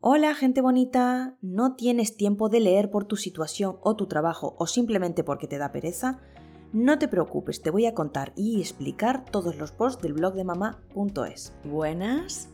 [0.00, 4.68] Hola gente bonita, ¿no tienes tiempo de leer por tu situación o tu trabajo o
[4.68, 6.20] simplemente porque te da pereza?
[6.72, 10.44] No te preocupes, te voy a contar y explicar todos los posts del blog de
[10.44, 11.52] mamá.es.
[11.64, 12.48] Buenas.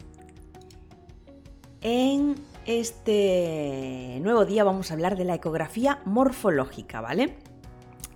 [1.83, 7.37] En este nuevo día vamos a hablar de la ecografía morfológica, ¿vale?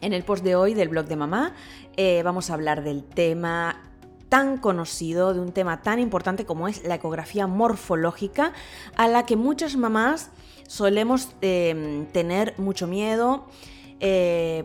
[0.00, 1.54] En el post de hoy del blog de mamá
[1.98, 3.87] eh, vamos a hablar del tema
[4.28, 8.52] tan conocido, de un tema tan importante como es la ecografía morfológica,
[8.96, 10.30] a la que muchas mamás
[10.66, 13.46] solemos em, tener mucho miedo.
[14.00, 14.64] Eh,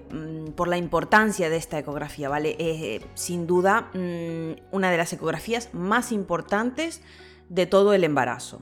[0.56, 2.56] por la importancia de esta ecografía, ¿vale?
[2.60, 7.02] Eh, sin duda, mm, una de las ecografías más importantes
[7.50, 8.62] de todo el embarazo.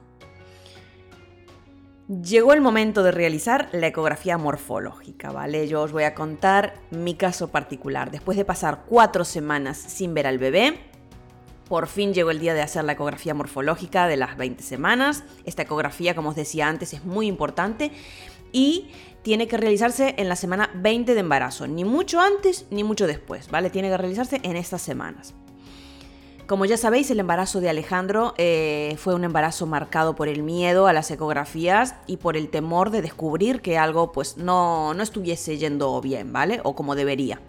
[2.08, 5.68] Llegó el momento de realizar la ecografía morfológica, ¿vale?
[5.68, 8.12] Yo os voy a contar mi caso particular.
[8.12, 10.91] Después de pasar cuatro semanas sin ver al bebé,
[11.72, 15.24] por fin llegó el día de hacer la ecografía morfológica de las 20 semanas.
[15.46, 17.94] Esta ecografía, como os decía antes, es muy importante
[18.52, 18.90] y
[19.22, 23.50] tiene que realizarse en la semana 20 de embarazo, ni mucho antes ni mucho después,
[23.50, 23.70] ¿vale?
[23.70, 25.34] Tiene que realizarse en estas semanas.
[26.46, 30.88] Como ya sabéis, el embarazo de Alejandro eh, fue un embarazo marcado por el miedo
[30.88, 35.58] a las ecografías y por el temor de descubrir que algo pues no, no estuviese
[35.58, 36.60] yendo bien, ¿vale?
[36.66, 37.40] O como debería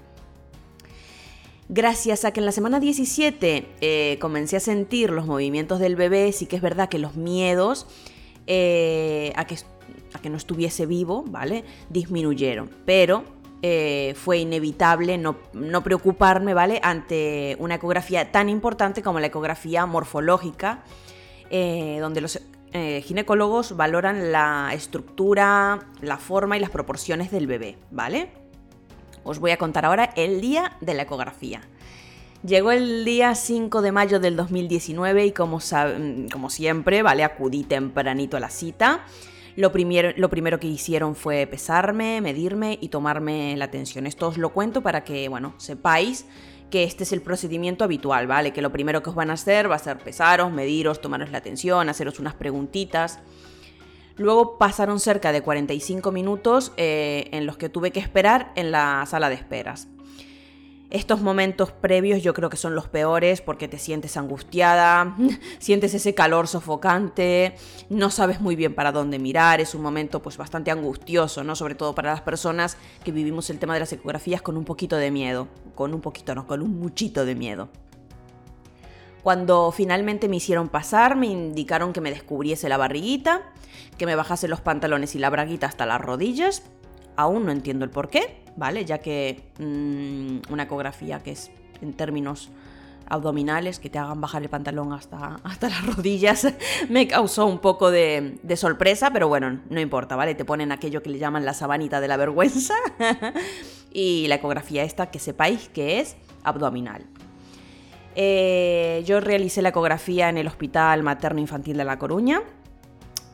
[1.73, 6.31] gracias a que en la semana 17 eh, comencé a sentir los movimientos del bebé,
[6.33, 7.87] sí que es verdad que los miedos
[8.47, 9.57] eh, a, que,
[10.13, 11.65] a, que, no estuviese vivo, ¿vale?
[11.89, 12.71] Disminuyeron.
[12.85, 13.25] Pero
[13.63, 16.79] eh, fue inevitable no, no, preocuparme, ¿vale?
[16.83, 20.85] Ante una ecografía tan importante como la ecografía morfológica,
[21.51, 22.41] donde los
[23.03, 28.42] ginecólogos valoran la estructura, la forma y las proporciones del bebé, ¿vale?
[29.25, 31.61] Os voy a contar ahora el día de la ecografía.
[32.45, 35.61] Llegó el día 5 de mayo del 2019 y como,
[36.33, 37.23] como siempre, ¿vale?
[37.23, 39.05] Acudí tempranito a la cita.
[39.55, 44.07] Lo primero, lo primero, que hicieron fue pesarme, medirme y tomarme la tensión.
[44.07, 46.27] Esto os lo cuento para que, bueno, sepáis
[46.71, 48.53] que este es el procedimiento habitual, ¿vale?
[48.53, 51.43] Que lo primero que os van a hacer va a ser pesaros, mediros, tomaros la
[51.43, 53.21] tensión, haceros unas preguntitas.
[54.23, 59.05] Luego pasaron cerca de 45 minutos eh, en los que tuve que esperar en la
[59.07, 59.89] sala de esperas.
[60.91, 65.17] Estos momentos previos yo creo que son los peores porque te sientes angustiada,
[65.59, 67.55] sientes ese calor sofocante,
[67.89, 71.57] no sabes muy bien para dónde mirar, es un momento pues bastante angustioso, ¿no?
[71.57, 74.97] Sobre todo para las personas que vivimos el tema de las ecografías con un poquito
[74.97, 77.71] de miedo, con un poquito no, con un muchito de miedo.
[79.23, 83.43] Cuando finalmente me hicieron pasar, me indicaron que me descubriese la barriguita,
[83.97, 86.65] que me bajase los pantalones y la braguita hasta las rodillas.
[87.17, 88.85] Aún no entiendo el por qué, ¿vale?
[88.85, 92.51] Ya que mm, una ecografía que es en términos
[93.07, 96.53] abdominales, que te hagan bajar el pantalón hasta, hasta las rodillas,
[96.89, 100.35] me causó un poco de, de, sorpresa, pero bueno, no importa, ¿vale?
[100.35, 102.75] Te ponen aquello que le llaman la sabanita de la vergüenza
[103.93, 107.05] y la ecografía esta que sepáis que es abdominal.
[108.15, 112.43] Eh, yo realicé la ecografía en el Hospital Materno Infantil de La Coruña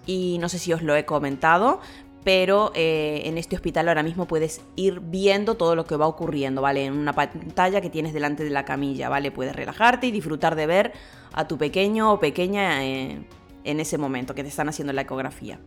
[0.06, 1.80] y no sé si os lo he comentado,
[2.24, 6.62] pero eh, en este hospital ahora mismo puedes ir viendo todo lo que va ocurriendo,
[6.62, 6.84] ¿vale?
[6.84, 9.30] En una pantalla que tienes delante de la camilla, ¿vale?
[9.30, 10.92] Puedes relajarte y disfrutar de ver
[11.32, 13.22] a tu pequeño o pequeña eh,
[13.64, 15.58] en ese momento que te están haciendo la ecografía.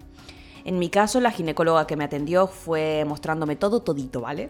[0.63, 4.49] En mi caso, la ginecóloga que me atendió fue mostrándome todo todito, ¿vale?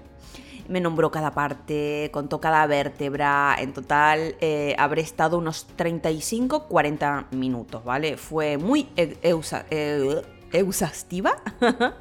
[0.71, 3.55] Me nombró cada parte, contó cada vértebra.
[3.59, 8.17] En total eh, habré estado unos 35-40 minutos, ¿vale?
[8.17, 10.23] Fue muy e-, e-,
[10.53, 11.33] exhaustiva.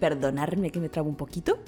[0.00, 1.58] Perdonadme que me trago un poquito.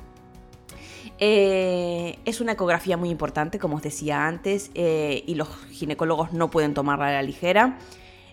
[1.18, 6.50] Eh, es una ecografía muy importante, como os decía antes, eh, y los ginecólogos no
[6.50, 7.78] pueden tomarla a la ligera.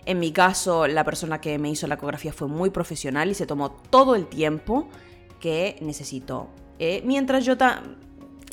[0.04, 3.46] En mi caso, la persona que me hizo la ecografía fue muy profesional y se
[3.46, 4.88] tomó todo el tiempo
[5.40, 6.48] que necesitó.
[6.78, 7.56] Eh, mientras yo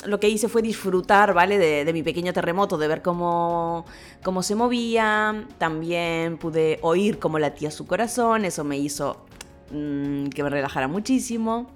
[0.05, 1.57] lo que hice fue disfrutar, ¿vale?
[1.57, 3.85] De, mi pequeño terremoto, de ver cómo,
[4.23, 5.45] cómo se movía.
[5.57, 9.25] También pude oír cómo latía su corazón, eso me hizo
[9.71, 11.67] mm, que me relajara muchísimo.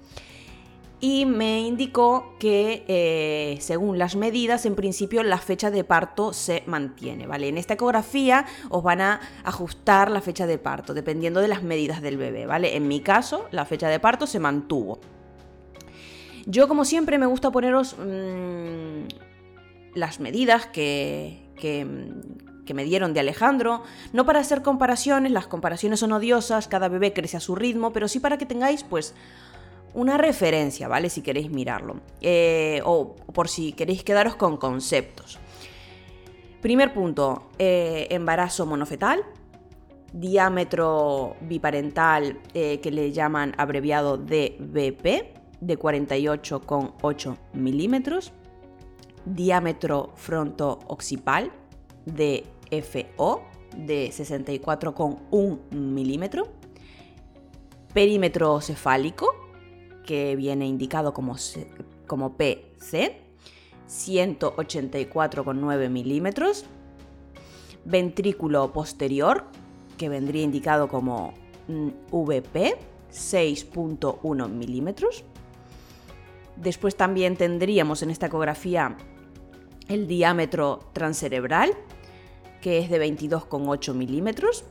[1.00, 6.64] Y me indicó que, eh, según las medidas, en principio la fecha de parto se
[6.66, 7.46] mantiene, ¿vale?
[7.46, 12.02] En esta ecografía os van a ajustar la fecha de parto, dependiendo de las medidas
[12.02, 12.76] del bebé, ¿vale?
[12.76, 14.98] En mi caso, la fecha de parto se mantuvo.
[16.48, 19.06] Yo, como siempre, me gusta poneros mm,
[19.94, 21.86] las medidas que, que,
[22.72, 23.82] me dieron de Alejandro,
[24.14, 28.08] no para hacer comparaciones, las comparaciones son odiosas, cada bebé crece a su ritmo, pero
[28.08, 29.14] sí para que tengáis, pues,
[29.92, 31.10] una referencia, ¿vale?
[31.10, 32.00] Si queréis mirarlo.
[32.22, 35.38] Eh, o por si queréis quedaros con conceptos.
[36.62, 39.22] Primer punto, eh, embarazo monofetal.
[40.14, 48.32] diámetro biparental que le llaman abreviado DBP de 48,8 milímetros,
[49.24, 51.52] diámetro fronto-occipal
[52.06, 52.44] de
[52.82, 53.42] FO
[53.76, 56.48] de 64,1 milímetro,
[57.92, 59.26] perímetro cefálico,
[60.04, 61.36] que viene indicado como,
[62.06, 63.20] como PC,
[63.88, 66.64] 184,9 milímetros,
[67.84, 69.44] ventrículo posterior,
[69.96, 71.34] que vendría indicado como
[71.68, 72.78] mm, VP,
[73.10, 75.24] 6.1 milímetros.
[76.60, 78.96] Después también tendríamos en esta ecografía
[79.88, 81.72] el diámetro transcerebral,
[82.60, 84.64] que es de 22,8 milímetros,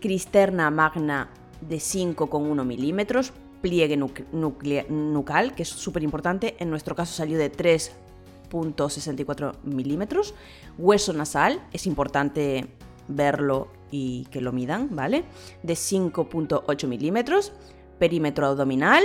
[0.00, 1.30] cristerna magna
[1.60, 3.32] de 5,1 milímetros,
[3.62, 10.34] pliegue nucal, que es súper importante, en nuestro caso salió de 3,64 milímetros,
[10.76, 12.66] hueso nasal, es importante
[13.08, 15.24] verlo y que lo midan, ¿vale?
[15.62, 17.52] De 5.8 milímetros,
[17.98, 19.02] perímetro abdominal,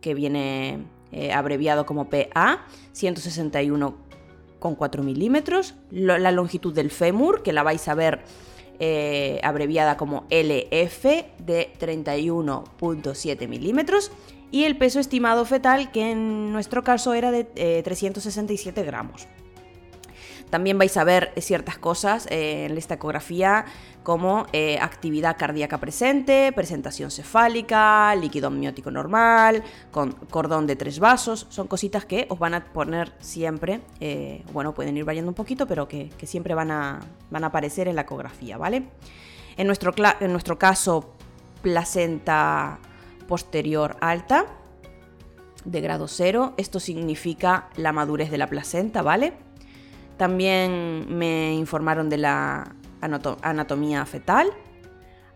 [0.00, 7.86] que viene eh, abreviado como PA, 161,4 milímetros, la longitud del fémur, que la vais
[7.88, 8.22] a ver
[8.80, 11.04] eh, abreviada como LF
[11.40, 14.12] de 31.7 milímetros
[14.52, 19.26] y el peso estimado fetal que en nuestro caso era de 367 eh, gramos.
[20.50, 23.66] También vais a ver ciertas cosas eh, en esta ecografía
[24.02, 31.46] como eh, actividad cardíaca presente, presentación cefálica, líquido amniótico normal, con cordón de tres vasos.
[31.50, 35.66] Son cositas que os van a poner siempre, eh, bueno, pueden ir variando un poquito,
[35.66, 37.00] pero que, siempre van a,
[37.30, 38.84] van a aparecer en la ecografía, ¿vale?
[39.58, 41.12] En nuestro, en nuestro caso,
[41.60, 42.78] placenta
[43.26, 44.46] posterior alta
[45.66, 46.54] de grado cero.
[46.56, 49.34] Esto significa la madurez de la placenta, ¿vale?
[50.18, 54.50] También me informaron de la anatomía fetal.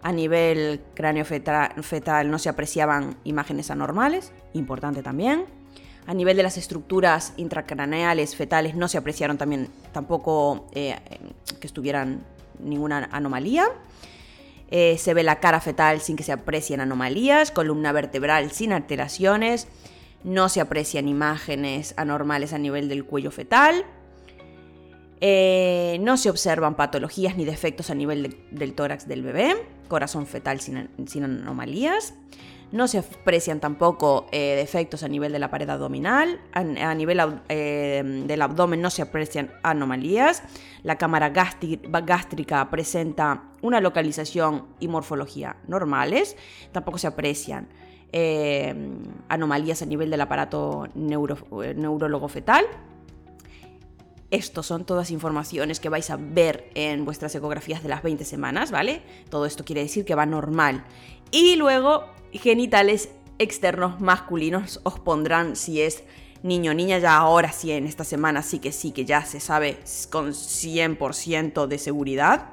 [0.02, 5.46] A nivel cráneo fetal no se apreciaban imágenes anormales, importante también.
[6.08, 10.98] A nivel de las estructuras intracraneales fetales no se apreciaron también tampoco eh,
[11.60, 12.24] que estuvieran
[12.58, 13.68] ninguna anomalía.
[14.68, 19.68] Eh, se ve la cara fetal sin que se aprecien anomalías, columna vertebral sin alteraciones,
[20.24, 23.84] no se aprecian imágenes anormales a nivel del cuello fetal.
[25.24, 29.54] Eh, no se observan patologías ni defectos a nivel del tórax del bebé,
[29.86, 30.88] corazón fetal sin,
[31.22, 32.14] anomalías.
[32.72, 36.40] No se aprecian tampoco eh, defectos a nivel de la pared abdominal.
[36.54, 36.64] A,
[36.94, 40.42] nivel eh, del abdomen no se aprecian anomalías.
[40.82, 46.36] La cámara gástrica presenta una localización y morfología normales.
[46.72, 47.68] Tampoco se aprecian
[49.28, 52.66] anomalías a nivel del aparato neurólogo fetal.
[54.32, 58.70] Estos son todas informaciones que vais a ver en vuestras ecografías de las 20 semanas,
[58.70, 59.02] ¿vale?
[59.28, 60.84] Todo esto quiere decir que va normal.
[61.30, 66.02] Y luego, genitales externos masculinos os pondrán si es
[66.42, 69.76] niño niña, ya ahora sí, en esta semana sí que sí, que ya se sabe
[70.08, 72.46] con 100% de seguridad.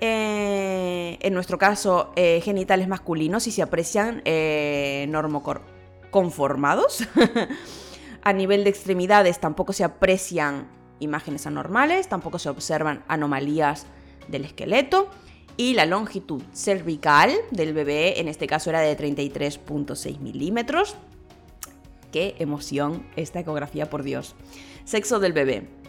[0.00, 7.06] Eh, en nuestro caso, eh, genitales masculinos si se aprecian eh, normoconformados.
[8.22, 13.86] A nivel de extremidades tampoco se aprecian imágenes anormales, tampoco se observan anomalías
[14.28, 15.10] del esqueleto
[15.56, 20.96] y la longitud cervical del bebé en este caso era de 33.6 milímetros.
[22.12, 24.34] Qué emoción esta ecografía, por Dios.
[24.84, 25.79] Sexo del bebé.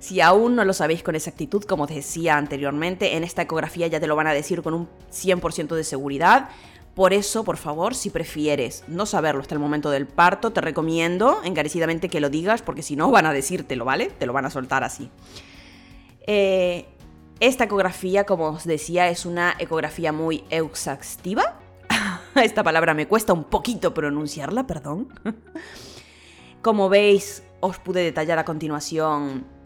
[0.00, 4.00] Si aún no lo sabéis con exactitud, como os decía anteriormente, en esta ecografía ya
[4.00, 6.48] te lo van a decir con un 100% de seguridad.
[6.94, 11.40] Por eso, por favor, si prefieres no saberlo hasta el momento del parto, te recomiendo
[11.44, 14.06] encarecidamente que lo digas, porque si no van a decírtelo, ¿vale?
[14.06, 15.10] Te lo van a soltar así.
[16.26, 16.86] Eh,
[17.38, 21.60] esta ecografía, como os decía, es una ecografía muy exhaustiva.
[22.34, 25.08] Esta palabra me cuesta un poquito pronunciarla, perdón.
[26.62, 29.59] Como veis, os pude detallar a continuación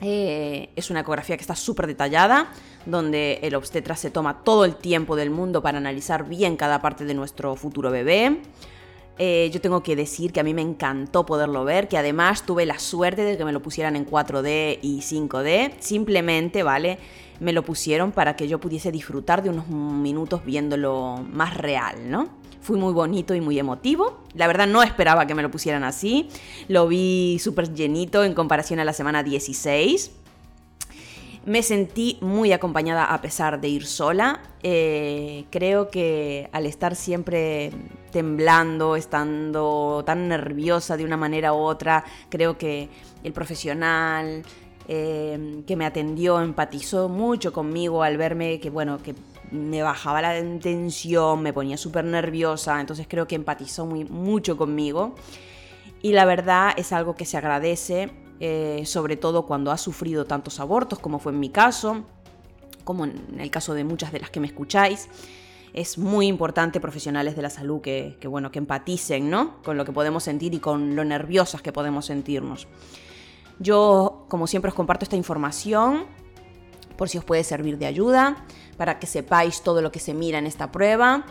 [0.00, 2.52] eh, es una ecografía que está súper detallada,
[2.86, 7.04] donde el obstetra se toma todo el tiempo del mundo para analizar bien cada parte
[7.04, 8.40] de nuestro futuro bebé.
[9.20, 12.64] Eh, yo tengo que decir que a mí me encantó poderlo ver, que además tuve
[12.66, 15.72] la suerte de que me lo pusieran en 4D y 5D.
[15.80, 16.98] Simplemente, ¿vale?
[17.40, 22.28] Me lo pusieron para que yo pudiese disfrutar de unos minutos viéndolo más real, ¿no?
[22.60, 24.24] Fue muy bonito y muy emotivo.
[24.34, 26.28] La verdad no esperaba que me lo pusieran así.
[26.66, 30.10] Lo vi súper llenito en comparación a la semana 16.
[31.46, 34.42] Me sentí muy acompañada a pesar de ir sola.
[34.62, 37.70] Eh, creo que al estar siempre
[38.10, 42.90] temblando, estando tan nerviosa de una manera u otra, creo que
[43.24, 44.42] el profesional,
[44.90, 49.14] eh, que me atendió, empatizó mucho conmigo al verme que, bueno, que
[49.50, 55.14] me bajaba la tensión, me ponía súper nerviosa, entonces creo que empatizó muy, mucho conmigo.
[56.00, 60.58] Y la verdad es algo que se agradece, eh, sobre todo cuando has sufrido tantos
[60.58, 62.04] abortos, como fue en mi caso,
[62.84, 65.08] como en el caso de muchas de las que me escucháis.
[65.74, 69.60] Es muy importante profesionales de la salud que, que, bueno, que empaticen ¿no?
[69.62, 72.66] con lo que podemos sentir y con lo nerviosas que podemos sentirnos.
[73.58, 76.06] Yo, como siempre, os comparto esta información
[76.96, 78.44] por si os puede servir de ayuda,
[78.76, 81.24] para que sepáis todo lo que se mira en esta prueba.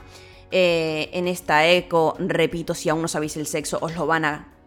[0.49, 4.57] Eh, en esta eco, repito, si aún no sabéis el sexo, os lo van a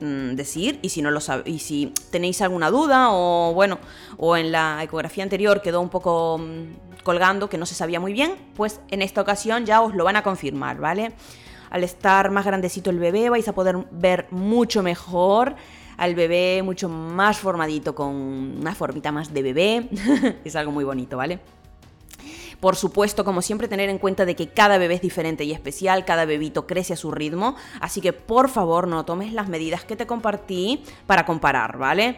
[0.00, 3.78] Mm, decir y si no lo y si tenéis alguna duda o bueno
[4.18, 8.12] o en la ecografía anterior quedó un poco mm, colgando que no se sabía muy
[8.12, 11.12] bien pues en esta ocasión ya os lo van a confirmar vale
[11.70, 15.54] al estar más grandecito el bebé vais a poder ver mucho mejor
[15.96, 19.88] al bebé mucho más formadito con una formita más de bebé
[20.44, 21.40] es algo muy bonito vale
[22.64, 26.06] por supuesto, como siempre, tener en cuenta de que cada bebé es diferente y especial,
[26.06, 29.96] cada bebito crece a su ritmo, así que por favor no tomes las medidas que
[29.96, 32.16] te compartí para comparar, ¿vale?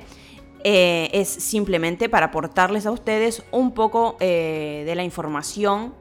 [0.62, 5.94] Eh, es simplemente para aportarles a ustedes un poco eh, de la información,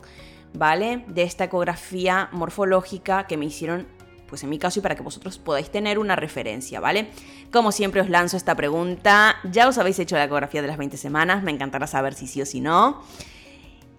[0.53, 1.03] ¿vale?
[1.08, 3.88] De esta ecografía morfológica que me hicieron
[4.36, 7.08] pues en mi caso y para que vosotros podáis tener una referencia, ¿vale?
[7.54, 10.98] Como siempre os lanzo esta pregunta, ¿ya os habéis hecho la ecografía de las 20
[10.98, 11.42] semanas?
[11.42, 13.01] Me encantará saber si sí o si no.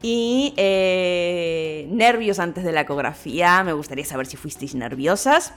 [0.02, 3.64] Y eh, nervios antes de la ecografía.
[3.64, 5.54] Me gustaría saber si fuisteis nerviosas.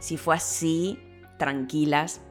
[0.00, 0.98] Si fue así,
[1.38, 2.22] tranquilas.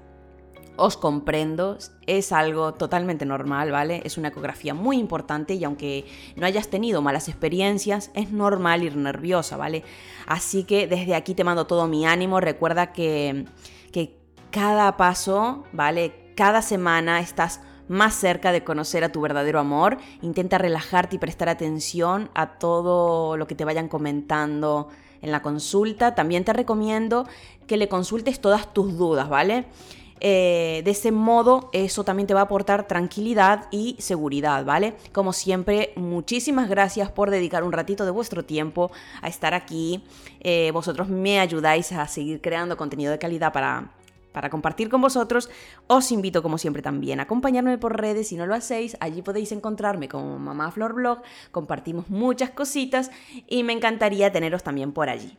[0.78, 4.02] Os comprendo, es algo totalmente normal, ¿vale?
[4.04, 6.06] Es una ecografía muy importante y aunque
[6.36, 9.84] no hayas tenido malas experiencias, es normal ir nerviosa, ¿vale?
[10.28, 12.42] Así que desde aquí te mando todo mi ánimo.
[12.42, 13.46] Recuerda que,
[13.94, 14.18] que
[14.52, 16.34] cada paso, ¿vale?
[16.36, 19.98] Cada semana estás más cerca de conocer a tu verdadero amor.
[20.22, 24.90] Intenta relajarte y prestar atención a todo lo que te vayan comentando
[25.22, 26.16] en la consulta.
[26.16, 27.28] También te recomiendo
[27.68, 29.66] que le consultes todas tus dudas, ¿vale?
[30.22, 34.96] Eh, de ese modo, eso también te va a aportar tranquilidad y seguridad, ¿vale?
[35.12, 38.92] Como siempre, muchísimas gracias por dedicar un ratito de vuestro tiempo
[39.22, 40.04] a estar aquí.
[40.40, 43.92] Eh, vosotros me ayudáis a seguir creando contenido de calidad para
[44.36, 45.50] para compartir con vosotros.
[45.88, 48.98] Os invito como siempre también a acompañarme por redes si no lo hacéis.
[49.00, 51.22] Allí podéis encontrarme como Mamá Flor Blog.
[51.52, 53.12] Compartimos muchas cositas
[53.48, 55.38] y me encantaría teneros también por allí.